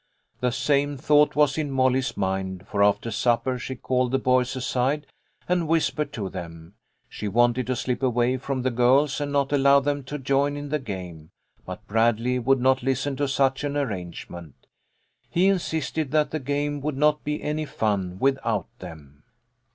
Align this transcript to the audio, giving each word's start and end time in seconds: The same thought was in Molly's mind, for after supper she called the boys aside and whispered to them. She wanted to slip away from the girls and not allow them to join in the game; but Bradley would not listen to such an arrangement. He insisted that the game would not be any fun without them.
The 0.39 0.49
same 0.51 0.97
thought 0.97 1.35
was 1.35 1.59
in 1.59 1.69
Molly's 1.69 2.17
mind, 2.17 2.65
for 2.67 2.83
after 2.83 3.11
supper 3.11 3.59
she 3.59 3.75
called 3.75 4.09
the 4.11 4.17
boys 4.17 4.55
aside 4.55 5.05
and 5.47 5.67
whispered 5.67 6.11
to 6.13 6.27
them. 6.27 6.73
She 7.07 7.27
wanted 7.27 7.67
to 7.67 7.75
slip 7.75 8.01
away 8.01 8.37
from 8.37 8.63
the 8.63 8.71
girls 8.71 9.21
and 9.21 9.31
not 9.31 9.51
allow 9.51 9.79
them 9.79 10.03
to 10.05 10.17
join 10.17 10.57
in 10.57 10.69
the 10.69 10.79
game; 10.79 11.29
but 11.67 11.85
Bradley 11.85 12.39
would 12.39 12.59
not 12.59 12.81
listen 12.81 13.15
to 13.17 13.27
such 13.27 13.63
an 13.63 13.77
arrangement. 13.77 14.55
He 15.29 15.45
insisted 15.45 16.09
that 16.09 16.31
the 16.31 16.39
game 16.39 16.81
would 16.81 16.97
not 16.97 17.23
be 17.23 17.43
any 17.43 17.65
fun 17.65 18.17
without 18.17 18.69
them. 18.79 19.21